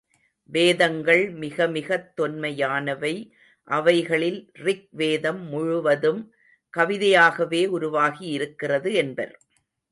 வேதங்கள் 0.45 1.29
மிக 1.31 1.67
மிகத் 1.67 2.19
தொன்மையானவை, 2.21 3.29
அவைகளில் 3.63 4.51
ரிக் 4.53 4.87
வேதம் 4.91 5.47
முழுவதும் 5.47 6.33
கவிதையாகவே 6.77 7.67
உருவாகியிருக்கிறது 7.67 8.93
என்பர். 8.93 9.39